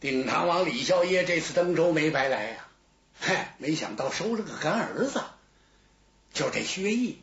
[0.00, 2.66] 定唐王李孝业这次登州没白来呀，
[3.20, 5.22] 嗨，没想到收了个干儿子，
[6.32, 7.20] 就这薛毅。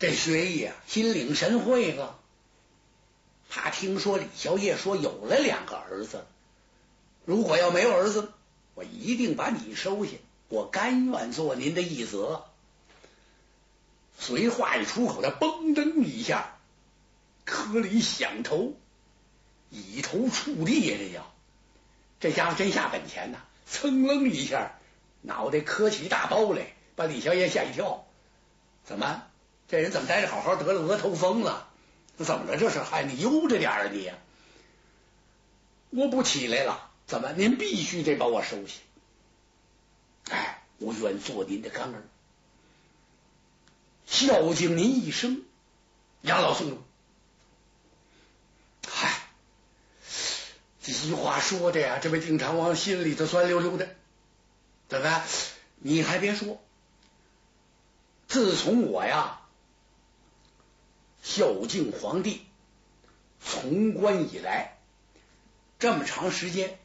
[0.00, 2.18] 这薛毅啊，心领神会了。
[3.48, 6.26] 他听说李孝业说有了两个儿子，
[7.24, 8.32] 如果要没有儿子，
[8.74, 10.10] 我一定把你收下，
[10.48, 12.40] 我甘愿做您的义子。
[14.18, 16.56] 随话一出口，他嘣噔一下，
[17.44, 18.74] 磕了一响头。
[19.74, 21.24] 以头触地呀！
[22.20, 23.38] 这叫这家伙真下本钱呐！
[23.68, 24.78] 噌楞一下，
[25.20, 28.06] 脑袋磕起一大包来，把李小燕吓一跳。
[28.84, 29.24] 怎么
[29.68, 31.68] 这人怎么待着好好得了额头风了？
[32.16, 32.56] 怎么了？
[32.56, 34.10] 这是还你悠着点啊你！
[35.90, 38.74] 我不起来了，怎么您必须得把我收下？
[40.30, 42.02] 哎，我愿做您的干儿，
[44.06, 45.42] 孝敬您一生。
[46.22, 46.78] 杨老宋。
[50.84, 53.96] 这句话说的呀，这位定昌王心里头酸溜溜的。
[54.86, 55.22] 怎么？
[55.78, 56.62] 你还别说，
[58.28, 59.40] 自从我呀
[61.22, 62.44] 孝敬皇帝
[63.42, 64.76] 从官以来，
[65.78, 66.78] 这么长时间，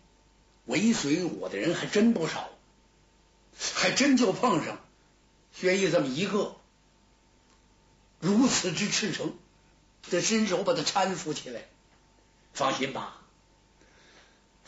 [0.65, 2.49] 尾随我的人还真不少，
[3.75, 4.79] 还真就碰上
[5.53, 6.55] 薛毅这么一个
[8.21, 9.37] 如此之赤诚，
[10.09, 11.67] 得伸手把他搀扶起来。
[12.53, 13.18] 放心吧。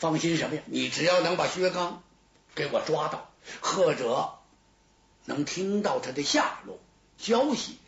[0.02, 0.62] 放心什么呀？
[0.66, 2.02] 你只要能把薛刚
[2.56, 4.34] 给我抓到，或者
[5.26, 6.80] 能听到他的下落
[7.18, 7.78] 消息，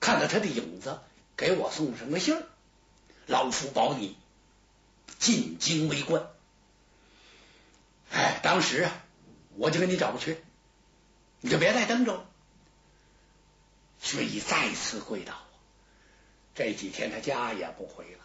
[0.00, 0.98] 看到他的影子，
[1.36, 2.42] 给我送什么信儿，
[3.26, 4.16] 老夫保你
[5.20, 6.26] 进京为官。
[8.10, 9.04] 哎，当时啊，
[9.54, 10.42] 我就跟你找去，
[11.42, 12.24] 你就别在登州。
[14.00, 15.34] 薛毅再次跪倒，
[16.56, 18.24] 这几天他家也不回了，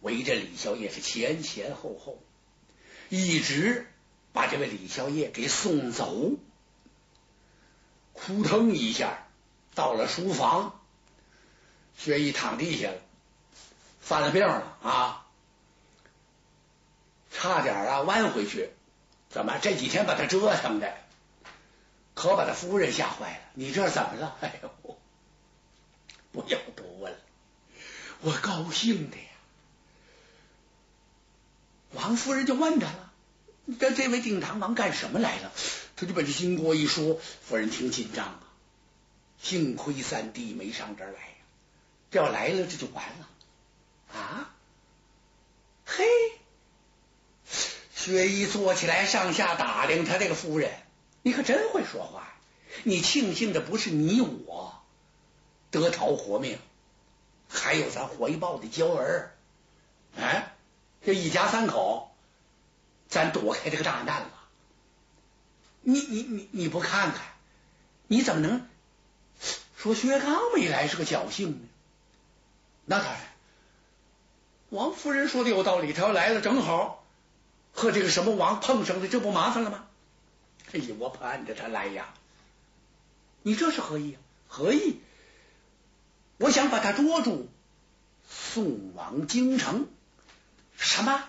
[0.00, 2.18] 围着李孝业是前前后后。
[3.10, 3.86] 一直
[4.32, 6.30] 把这位李孝业给送走，
[8.14, 9.26] 扑腾一下
[9.74, 10.80] 到了书房，
[11.98, 12.98] 薛毅躺地下了，
[14.00, 15.26] 犯了病了啊，
[17.32, 18.70] 差点啊弯回去，
[19.28, 20.96] 怎么这几天把他折腾的，
[22.14, 23.40] 可把他夫人吓坏了。
[23.54, 24.36] 你这怎么了？
[24.40, 24.98] 哎呦，
[26.30, 27.18] 不要多问了，
[28.20, 29.24] 我高兴的呀。
[31.92, 32.99] 王夫人就问他了
[33.78, 35.52] ：“这这位定唐王干什么来了？”
[35.96, 38.42] 他就把这经过一说，夫人挺紧张啊。
[39.42, 41.34] 幸亏三弟没上这儿来呀，
[42.10, 44.54] 这要来了这就完了啊！
[45.84, 46.04] 嘿，
[47.94, 50.72] 薛姨坐起来，上下打量他这个夫人，
[51.22, 52.32] 你可真会说话。
[52.82, 54.82] 你庆幸的不是你我
[55.70, 56.58] 得逃活命，
[57.48, 59.34] 还有咱怀抱的娇儿，
[60.16, 60.54] 哎。
[61.02, 62.09] 这一家三口，
[63.10, 64.30] 咱躲开这个大难了。
[65.82, 67.20] 你你你你不看看，
[68.06, 68.66] 你怎么能
[69.76, 71.68] 说薛刚没来是个侥幸呢？
[72.86, 73.20] 那当然，
[74.68, 77.04] 王夫人说的有道理，他要来了正好
[77.72, 79.86] 和这个什么王碰上了，这不麻烦了吗？
[80.72, 82.12] 哎呀，我盼着他来呀！
[83.42, 84.18] 你这是何意？
[84.48, 85.00] 何意？
[86.36, 87.48] 我想把他捉住，
[88.28, 89.88] 送往京城。
[90.76, 91.24] 什么？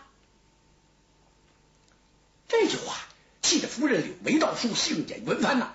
[2.52, 2.98] 这句话
[3.42, 5.72] 气得夫人柳眉倒竖，杏眼圆翻呐！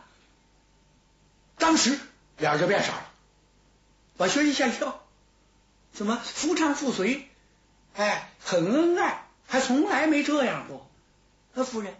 [1.57, 1.99] 当时
[2.37, 3.11] 脸就变色了，
[4.19, 5.03] 把薛姨吓一跳。
[5.95, 7.31] 怎么夫唱妇随？
[7.95, 10.87] 哎，很恩爱，还从来没这样过。
[11.55, 11.95] 呃，夫人，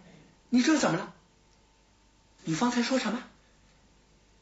[0.49, 1.11] 你这怎么了？
[2.43, 3.23] 你方才说什么？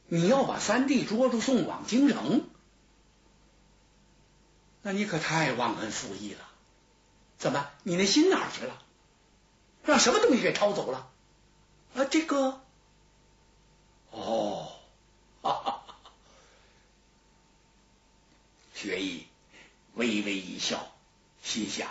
[0.07, 2.45] 你要把三弟捉住，送往京城？
[4.81, 6.41] 那你可太忘恩负义了。
[7.37, 7.69] 怎么？
[7.83, 8.81] 你那心哪去了？
[9.85, 11.09] 让什么东西给抄走了？
[11.95, 12.61] 啊，这个……
[14.11, 14.71] 哦，
[15.41, 15.85] 哈哈！
[18.73, 19.27] 薛毅
[19.93, 20.91] 微微一笑，
[21.43, 21.89] 心想：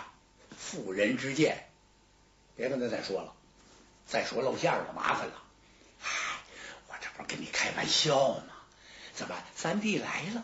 [0.57, 1.69] 妇人之见，
[2.55, 3.33] 别跟他再说了，
[4.07, 5.41] 再说露馅了，麻烦了。
[5.99, 6.39] 嗨，
[6.87, 8.53] 我这不是跟你开玩笑吗？
[9.13, 10.43] 怎么，三弟来了，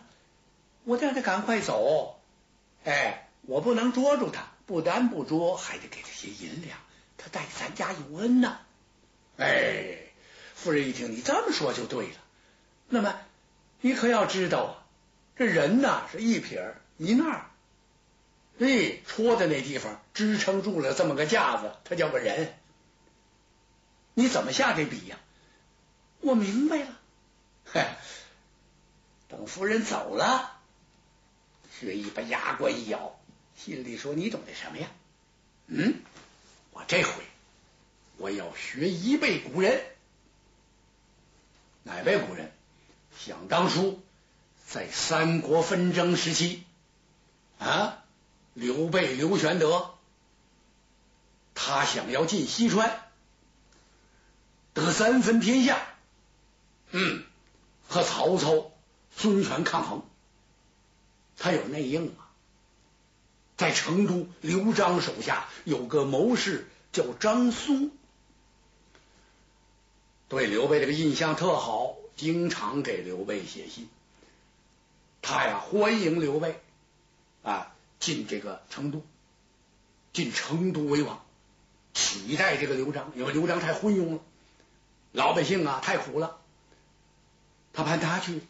[0.85, 2.19] 我得让他赶快走。
[2.85, 4.47] 哎，我不能捉住他。
[4.67, 6.79] 不但不捉，还得给他些银两，
[7.23, 8.59] 他待咱家有恩呐。
[9.37, 9.97] 哎，
[10.55, 12.15] 夫人一听你这么说就对了。
[12.89, 13.19] 那么
[13.79, 14.73] 你可要知道啊，
[15.35, 17.45] 这人呐是一撇一捺，
[18.59, 22.57] 哎，戳的那地方支撑住了这么个架子，他叫个人。
[24.15, 25.19] 你怎么下这笔呀？
[26.21, 26.99] 我明白了。
[27.65, 27.97] 嗨，
[29.29, 30.59] 等夫人走了，
[31.79, 33.19] 薛姨把牙关一咬。
[33.55, 34.87] 心里说：“你懂得什么呀？
[35.67, 36.01] 嗯，
[36.87, 37.11] 这回
[38.17, 39.83] 我要学一辈古人，
[41.83, 42.51] 哪位古人？
[43.17, 44.01] 想当初
[44.67, 46.63] 在三国纷争时期
[47.59, 48.03] 啊，
[48.53, 49.95] 刘备刘玄德，
[51.53, 53.03] 他想要进西川，
[54.73, 55.79] 得三分天下，
[56.91, 57.23] 嗯，
[57.87, 58.71] 和曹操、
[59.15, 60.03] 孙权抗衡，
[61.37, 62.20] 他有内应啊。
[63.61, 67.91] 在成都，刘璋手下有个谋士叫张松，
[70.29, 73.87] 对刘备这个印象特好，经常给刘备写信。
[75.21, 76.59] 他呀欢迎刘备
[77.43, 79.05] 啊进这个成都，
[80.11, 81.23] 进成都为王，
[81.93, 84.21] 取代这个刘璋，因为刘璋太昏庸了，
[85.11, 86.39] 老百姓啊太苦了。
[87.73, 88.41] 他派他去，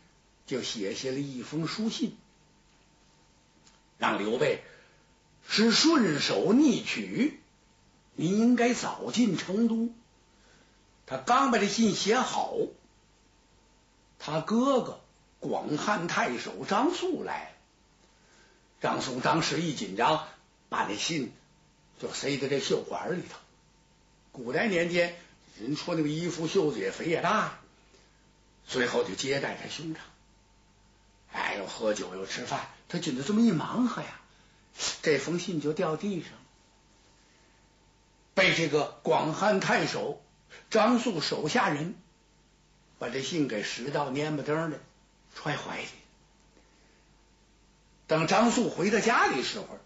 [0.47, 2.15] 就写下了一封书信，
[3.97, 4.63] 让刘备。
[5.53, 7.41] 是顺手逆取，
[8.15, 9.93] 你应该早进成都。
[11.05, 12.55] 他刚把这信写好，
[14.17, 15.01] 他哥哥
[15.41, 17.51] 广汉太守张素来了。
[18.79, 20.25] 张素当时一紧张，
[20.69, 21.33] 把那信
[21.99, 23.37] 就塞在这袖管里头。
[24.31, 25.17] 古代年间，
[25.59, 27.59] 人说那个衣服袖子也肥也大，
[28.65, 30.01] 最后就接待他兄长。
[31.33, 34.20] 哎，又喝酒又吃饭，他紧着这么一忙活呀。
[35.01, 36.31] 这封信就掉地上，
[38.33, 40.23] 被这个广汉太守
[40.69, 41.95] 张肃手下人
[42.99, 44.79] 把这信给拾到蔫巴登的
[45.35, 45.87] 揣怀里。
[48.07, 49.79] 等张肃回到家里时候，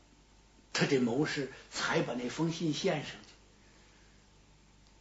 [0.73, 3.17] 他这谋士才把那封信献上去。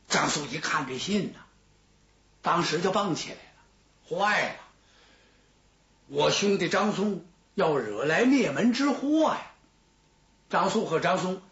[0.08, 1.38] 张肃一看这信呐，
[2.42, 4.60] 当时就蹦起来了，坏了！
[6.08, 9.53] 我兄弟张松要惹来灭门之祸呀！
[10.50, 11.42] 张素和张松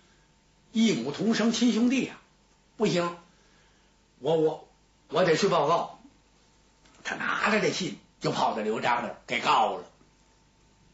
[0.72, 2.20] 异母同生亲兄弟啊，
[2.76, 3.16] 不行，
[4.18, 4.68] 我我
[5.08, 5.98] 我得去报告。
[7.04, 9.84] 他拿着这信就跑到刘璋那儿给告了。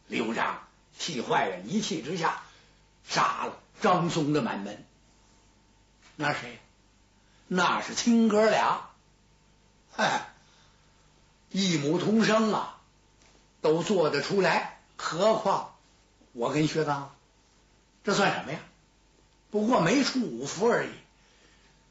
[0.06, 0.66] 刘璋
[0.98, 2.42] 气坏了，一气之下
[3.06, 4.84] 杀了张松的满门。
[6.16, 6.58] 那谁？
[7.46, 8.90] 那是亲哥俩，
[9.92, 10.28] 嗨，
[11.50, 12.80] 异母同生啊，
[13.60, 15.76] 都做得出来，何况
[16.32, 17.14] 我跟薛刚。
[18.08, 18.60] 这算什么呀？
[19.50, 20.90] 不过没出五福而已。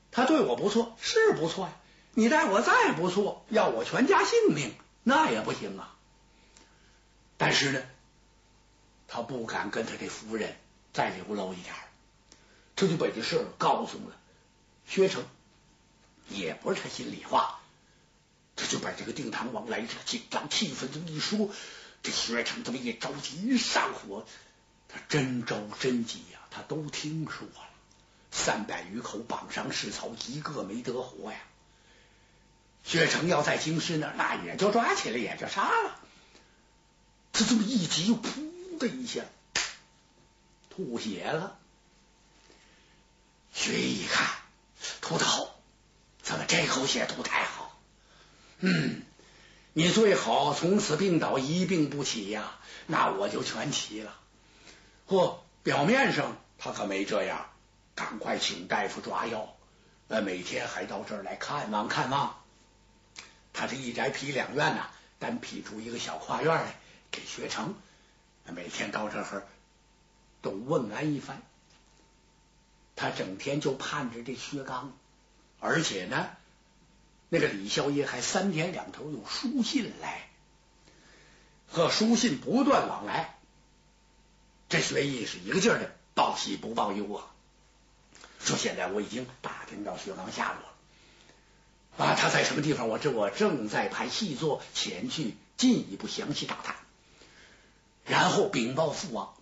[0.09, 1.73] 他对我不错，是不错呀。
[2.15, 4.73] 你待我再不错，要我全家性命，
[5.03, 5.93] 那也不行啊。
[7.37, 7.83] 但是呢，
[9.07, 10.57] 他不敢跟他这夫人
[10.91, 11.75] 再流露一点
[12.75, 14.17] 他就把这事告诉了
[14.87, 15.23] 薛成，
[16.29, 17.59] 也不是他心里话，
[18.55, 21.51] 他就把这个定唐王来这紧张气氛这么一说，
[22.01, 24.25] 这薛成这么一着急，一上火。
[25.09, 26.39] 真着真急呀！
[26.49, 27.69] 他都听说了，
[28.31, 31.39] 三百余口榜上士曹，一个没得活呀。
[32.83, 35.99] 薛成要在京师那，那也就抓起来，也就杀了。
[37.33, 39.25] 他这么一急，噗的一下
[40.69, 41.57] 吐血了。
[43.53, 44.27] 薛一看，
[45.01, 45.59] 吐的好，
[46.21, 47.79] 怎么这口血吐太好？
[48.59, 49.03] 嗯，
[49.73, 54.15] 你最好从此病倒，一病不起呀，那我就全齐了。
[55.07, 57.49] 嚯，表面上他可没这样，
[57.95, 59.55] 赶快请大夫抓药，
[60.09, 62.37] 呃，每天还到这儿来看望看望。
[63.53, 66.75] 他这一宅皮两院呐，单辟出一个小跨院来
[67.09, 67.73] 给薛成，
[68.45, 69.47] 每天到这儿
[70.41, 71.41] 都问安一番。
[72.97, 74.91] 他整天就盼着这薛刚，
[75.61, 76.27] 而且呢，
[77.29, 80.27] 那个李孝业还三天两头有书信来，
[81.65, 83.36] 和书信不断往来。
[84.69, 87.25] 这薛毅是一个劲儿的报喜不报忧啊！
[88.39, 92.87] 说现在我已经打听到薛刚下落了啊，他在什么地方？
[92.89, 96.75] 我这我正在派细作前去进一步详细打探，
[98.05, 99.33] 然后禀报父王。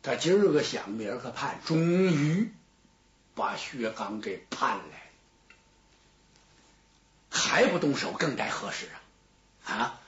[0.00, 2.52] 他今儿个想，明儿个盼，终于
[3.34, 5.10] 把薛刚给盼来，
[7.30, 8.88] 还不动手，更待何时
[9.64, 9.74] 啊？
[9.74, 10.00] 啊，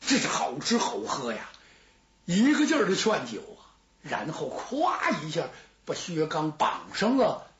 [0.00, 1.49] 这是好吃好喝呀！
[2.30, 5.48] 一个劲儿的劝酒啊，然后咵一下
[5.84, 7.50] 把薛刚绑上了。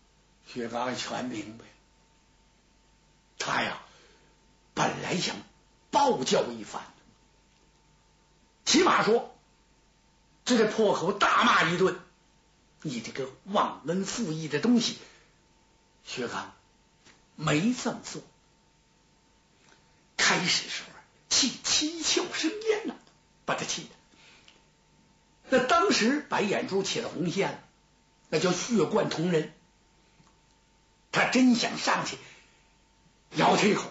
[0.46, 1.64] 薛刚全明白，
[3.36, 3.82] 他呀
[4.72, 5.34] 本来想
[5.90, 6.84] 暴叫一番，
[8.64, 9.34] 起码说
[10.44, 11.98] 这得破口大骂一顿。
[12.82, 14.98] 你这个忘恩负义的东西，
[16.04, 16.52] 薛刚
[17.34, 18.22] 没这么做。
[20.16, 20.90] 开始时候
[21.28, 22.94] 气七窍生烟呐，
[23.44, 23.90] 把他气的。
[25.50, 27.58] 那当时白眼珠起了红线了，
[28.28, 29.52] 那叫血贯瞳人。
[31.12, 32.18] 他真想上去
[33.34, 33.90] 咬他一口，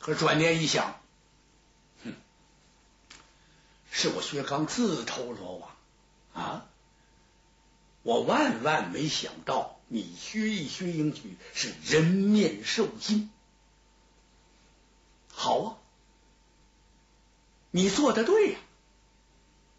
[0.00, 1.00] 可转念一想，
[2.02, 2.14] 哼，
[3.92, 5.70] 是我薛刚自投罗网
[6.34, 6.66] 啊！
[8.02, 13.30] 我万万没想到，你薛义薛英举是人面兽心。
[15.32, 15.76] 好啊，
[17.70, 18.58] 你做的对呀，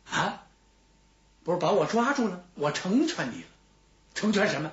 [0.10, 0.45] 啊，
[1.46, 3.48] 不是把我抓住了，我成全你了，
[4.16, 4.72] 成全什么？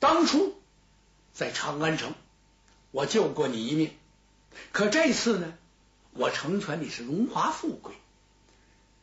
[0.00, 0.56] 当初
[1.34, 2.14] 在长安城，
[2.90, 3.96] 我救过你一命，
[4.72, 5.52] 可这次呢，
[6.12, 7.94] 我成全你是荣华富贵。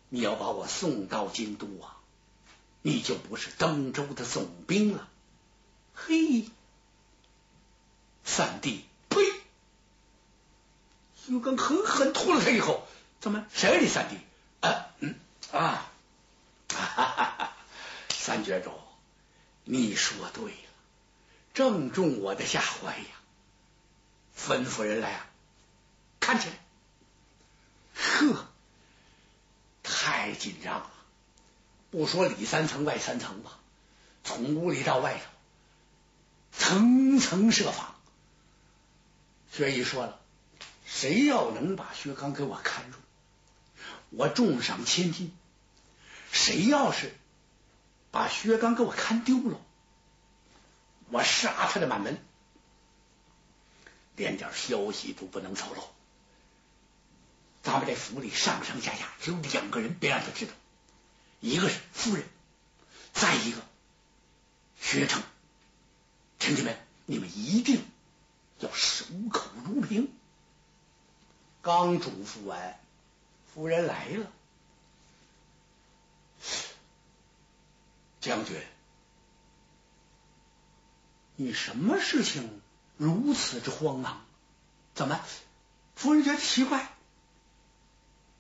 [0.09, 1.97] 你要把我送到京都啊，
[2.81, 5.07] 你就不是登州的总兵了。
[5.93, 6.45] 嘿，
[8.23, 9.21] 三弟，呸！
[11.15, 12.87] 徐刚狠狠吐了他一口。
[13.19, 13.45] 怎么？
[13.51, 14.17] 谁是你三弟？
[14.61, 15.15] 啊，嗯
[15.51, 15.91] 啊，
[16.75, 17.53] 哈哈哈
[18.09, 18.71] 三绝主，
[19.63, 20.57] 你说对了。
[21.53, 23.05] 正中我的下怀呀！
[24.37, 25.27] 吩咐人来啊，
[26.19, 26.55] 看起来。
[27.95, 28.47] 呵，
[29.81, 30.91] 太紧张了。
[31.91, 33.57] 不说里三层外三层吧，
[34.25, 35.21] 从屋里到外头，
[36.51, 37.95] 层层设防。
[39.49, 40.19] 薛姨说了，
[40.85, 42.97] 谁要能把薛刚给我看住，
[44.09, 45.29] 我重赏千金；
[46.35, 47.13] 谁要是
[48.11, 49.57] 把薛刚给我看丢了，
[51.09, 52.21] 我杀他的满门，
[54.17, 55.81] 连点消息都不能透露。
[57.63, 60.51] 咱们这府里上上下下只有两个人，别让他知道。
[61.39, 62.25] 一个是夫人，
[63.13, 63.61] 再一个
[64.79, 65.23] 薛成。
[66.37, 67.81] 臣子们，你们一定
[68.59, 70.13] 要守口如瓶。
[71.61, 72.77] 刚嘱咐完，
[73.53, 74.31] 夫人来了，
[78.25, 78.59] 将军。
[81.35, 82.61] 你什么事情
[82.97, 84.25] 如此之慌忙？
[84.95, 85.19] 怎么？
[85.95, 86.91] 夫人觉得奇怪。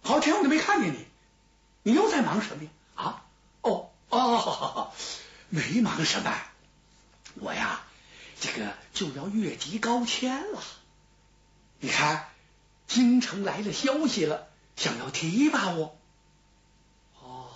[0.01, 1.05] 好天我都没看见你，
[1.83, 2.69] 你又在忙什么呀？
[2.95, 3.25] 啊？
[3.61, 4.91] 哦哦，
[5.49, 6.35] 没忙什么。
[7.35, 7.83] 我呀，
[8.39, 10.63] 这个就要越级高迁了。
[11.79, 12.29] 你看，
[12.87, 15.97] 京城来了消息了，想要提拔我。
[17.21, 17.49] 哦，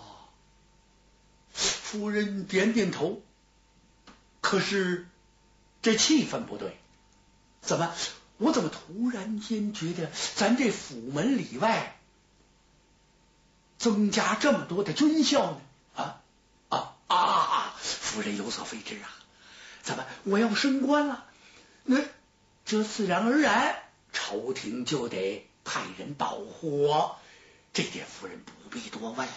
[1.91, 3.22] 夫人点点头。
[4.41, 5.08] 可是。
[5.81, 6.77] 这气氛不对，
[7.62, 7.96] 怎么？
[8.36, 11.98] 我怎么突然间觉得咱这府门里外
[13.77, 15.62] 增加这么多的军校呢？
[15.96, 16.22] 啊
[16.67, 17.75] 啊啊！
[17.81, 19.08] 夫人有所非知啊，
[19.81, 21.25] 怎么我要升官了？
[21.86, 22.01] 那
[22.65, 23.81] 这自然而然，
[24.12, 27.17] 朝廷就得派人保护我。
[27.72, 29.34] 这点夫人不必多问了。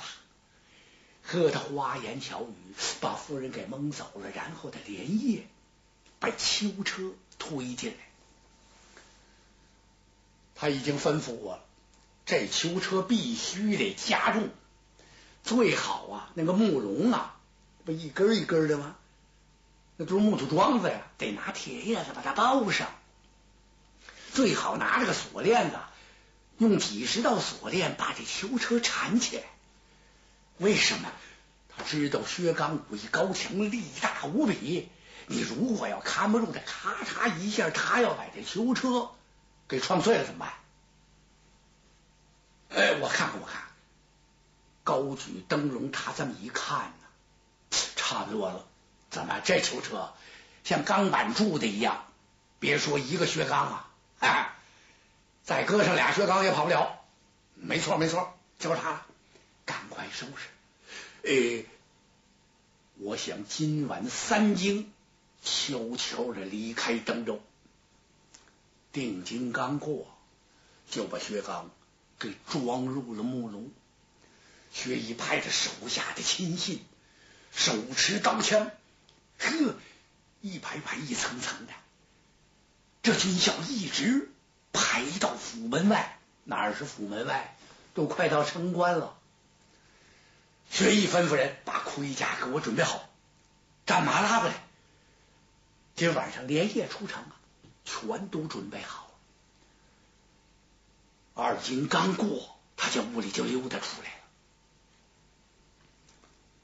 [1.23, 5.47] 和他花言巧语，把夫人给蒙走了，然后他连夜。
[6.21, 7.97] 把囚车推进来，
[10.55, 11.65] 他已经吩咐我了，
[12.25, 14.49] 这囚车必须得加重，
[15.43, 17.41] 最好啊，那个木笼啊，
[17.85, 18.95] 不一根一根的吗？
[19.97, 22.89] 那都是木头桩子呀，得拿铁叶子把它包上，
[24.33, 25.77] 最好拿这个锁链子，
[26.59, 29.43] 用几十道锁链把这囚车缠起来。
[30.63, 31.11] 为什么？
[31.75, 34.89] 他知道薛刚武艺高强，力大无比。
[35.27, 39.11] 你如果要看不住他，咔嚓一下，他要把这囚车
[39.67, 40.53] 给撞碎了怎么办？
[42.79, 43.63] 哎，我看看，我看，
[44.85, 47.07] 高举灯笼，他这么一看呢，
[47.97, 48.67] 差不多了。
[49.11, 50.13] 怎么这囚车
[50.65, 52.05] 像钢板铸的一样？
[52.61, 53.91] 别说一个薛刚啊，
[54.21, 54.55] 哎，
[55.43, 57.01] 再搁上俩薛刚也跑不了。
[57.55, 59.07] 没错，没错，就是他了。
[59.65, 60.52] 赶快收拾。
[61.23, 61.65] 呃，
[62.99, 64.91] 我想今晚三更。
[65.45, 67.41] 悄悄的离开登州，
[68.93, 70.07] 定睛刚过，
[70.89, 71.69] 就把薛刚
[72.21, 73.73] 给装入了木笼。
[74.73, 76.81] 薛姨派着手下的亲信，
[77.51, 78.71] 手持刀枪，
[79.41, 79.75] 呵，
[80.43, 81.73] 一排排、一层层的，
[83.03, 84.31] 这军校一直
[84.73, 86.21] 排到府门外。
[86.45, 87.57] 哪是府门外？
[87.95, 89.19] 都快到城关了。
[90.73, 93.07] 薛毅吩咐人把盔甲给我准备好，
[93.85, 94.55] 战马拉过来。
[95.95, 97.37] 今晚上连夜出城啊，
[97.85, 99.11] 全都准备好了。
[101.35, 104.25] 二更刚过，他家屋里就溜达出来了，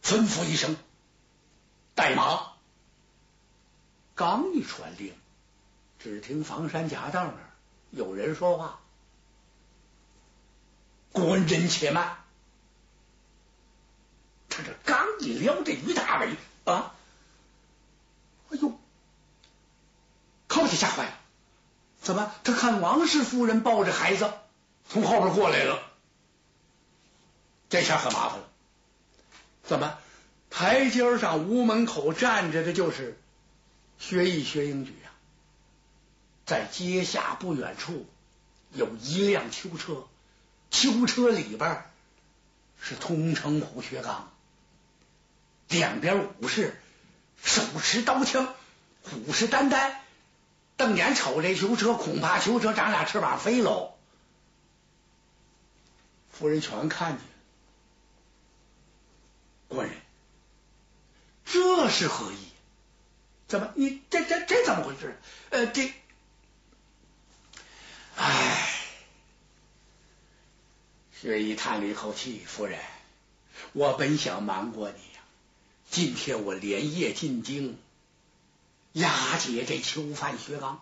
[0.03, 0.79] 吩咐一声
[1.95, 2.53] ：“带马。”
[4.17, 5.15] 刚一传令，
[5.99, 7.51] 只听房山夹道那儿
[7.91, 8.81] 有人说话
[11.13, 12.17] ：“官人且慢。”
[14.65, 16.95] 这刚一撩这于大伟啊，
[18.51, 18.79] 哎呦！
[20.47, 21.19] 靠，他吓坏了
[22.01, 22.33] 怎么？
[22.45, 24.33] 他看王氏夫人抱着孩子
[24.89, 25.83] 从后边过来了，
[27.69, 28.49] 这下可麻烦了。
[29.65, 29.99] 怎么？
[30.51, 33.19] 台阶上屋门口站着的就是
[33.99, 35.13] 薛毅、薛英举啊，
[36.47, 38.07] 在阶下不远处
[38.73, 40.07] 有一辆囚车，
[40.71, 41.85] 囚车里边
[42.81, 44.33] 是通城虎薛刚，
[45.69, 46.81] 两边武士
[47.43, 48.55] 手持刀枪，
[49.03, 49.93] 虎视眈眈。
[50.77, 53.95] 瞪眼瞅这囚车，恐怕囚车长俩翅膀飞喽。
[56.31, 57.25] 夫人全看见了，
[59.67, 59.97] 官人，
[61.45, 62.37] 这是何意？
[63.49, 63.73] 怎么？
[63.75, 65.19] 你这这这怎么回事？
[65.51, 65.93] 呃，这，
[68.17, 68.73] 唉，
[71.21, 72.79] 薛姨叹了一口气，夫人，
[73.73, 75.01] 我本想瞒过你，
[75.91, 77.79] 今天我连夜进京。
[78.93, 80.81] 押解这囚犯薛刚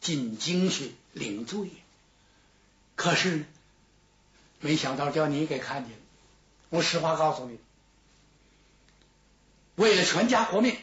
[0.00, 1.70] 进京去领罪，
[2.94, 3.44] 可是
[4.60, 5.98] 没想到叫你给看见了。
[6.68, 7.58] 我实话告诉你，
[9.74, 10.76] 为了全家活命，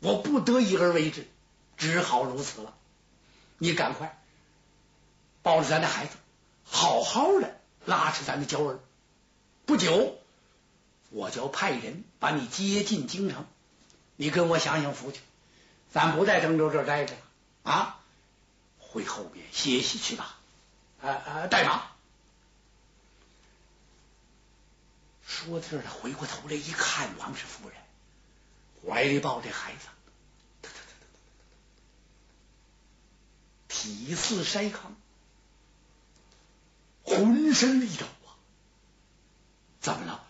[0.00, 1.26] 我不得已而为之，
[1.78, 2.74] 只好如此了。
[3.56, 4.20] 你赶快
[5.42, 6.16] 抱着咱的孩子，
[6.64, 8.80] 好好的拉扯咱的娇儿。
[9.64, 10.18] 不久，
[11.10, 13.46] 我就派人把你接进京城。
[14.16, 15.20] 你跟我享享福去，
[15.92, 17.20] 咱不在郑州这儿待着了
[17.62, 18.00] 啊，
[18.78, 20.38] 回后边歇息去吧。
[21.00, 21.86] 啊啊，带马。
[25.24, 27.78] 说这儿，他回过头来一看，王氏夫人
[28.84, 29.88] 怀里抱着孩子，
[33.68, 34.96] 体似筛糠，
[37.04, 38.34] 浑身一抖啊！
[39.80, 40.27] 怎么了？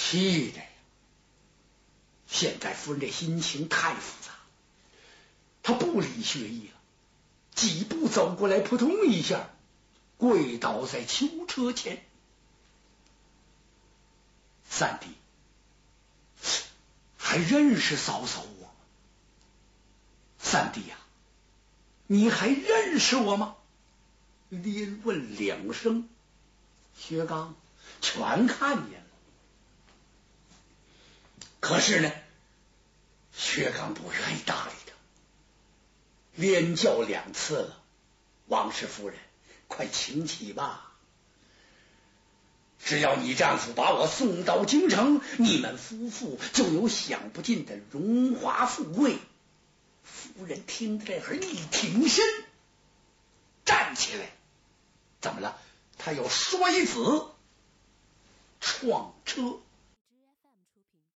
[0.00, 0.66] 气的呀。
[2.26, 4.32] 现在夫人这心情太复杂，
[5.62, 6.74] 她不理薛毅了，
[7.54, 9.50] 几步走过来，扑通一下
[10.16, 12.02] 跪倒在囚车前。
[14.64, 15.08] 三弟，
[17.18, 18.72] 还认识嫂嫂我吗？
[20.38, 20.96] 三弟呀，
[22.06, 23.56] 你还认识我吗？
[24.48, 26.08] 连问两声，
[26.96, 27.54] 薛刚
[28.00, 29.09] 全看见了。
[31.60, 32.10] 可是呢，
[33.32, 34.92] 薛刚不愿意搭理他，
[36.34, 37.76] 连叫两次了。
[38.46, 39.16] 王氏夫人，
[39.68, 40.92] 快请起吧！
[42.82, 49.18] 只要你丈夫把我送到京城，你们夫妇就有享不尽的荣华富贵。
[50.02, 52.24] 夫人听这会儿一挺身，
[53.64, 54.32] 站起来，
[55.20, 55.60] 怎么了？
[55.98, 57.26] 他要摔子，
[58.58, 59.60] 撞车。